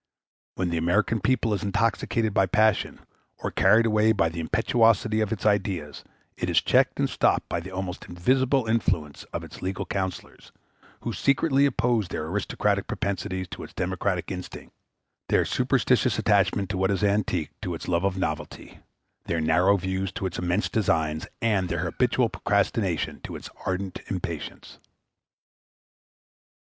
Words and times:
When 0.55 0.71
the 0.71 0.79
American 0.79 1.21
people 1.21 1.53
is 1.53 1.61
intoxicated 1.61 2.33
by 2.33 2.47
passion, 2.47 3.01
or 3.37 3.51
carried 3.51 3.85
away 3.85 4.13
by 4.13 4.29
the 4.29 4.39
impetuosity 4.39 5.21
of 5.21 5.31
its 5.31 5.45
ideas, 5.45 6.03
it 6.35 6.49
is 6.49 6.59
checked 6.59 6.97
and 6.97 7.07
stopped 7.07 7.47
by 7.47 7.59
the 7.59 7.69
almost 7.69 8.05
invisible 8.05 8.65
influence 8.65 9.25
of 9.25 9.43
its 9.43 9.61
legal 9.61 9.85
counsellors, 9.85 10.51
who 11.01 11.13
secretly 11.13 11.67
oppose 11.67 12.07
their 12.07 12.25
aristocratic 12.25 12.87
propensities 12.87 13.47
to 13.49 13.61
its 13.63 13.75
democratic 13.75 14.31
instincts, 14.31 14.73
their 15.29 15.45
superstitious 15.45 16.17
attachment 16.17 16.71
to 16.71 16.79
what 16.79 16.89
is 16.89 17.03
antique 17.03 17.51
to 17.61 17.75
its 17.75 17.87
love 17.87 18.03
of 18.03 18.17
novelty, 18.17 18.79
their 19.25 19.39
narrow 19.39 19.77
views 19.77 20.11
to 20.13 20.25
its 20.25 20.39
immense 20.39 20.67
designs, 20.67 21.27
and 21.43 21.69
their 21.69 21.83
habitual 21.85 22.27
procrastination 22.27 23.21
to 23.21 23.35
its 23.35 23.51
ardent 23.67 23.99
impatience. 24.07 24.79